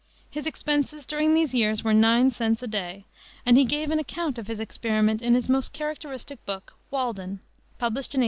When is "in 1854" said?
8.15-8.19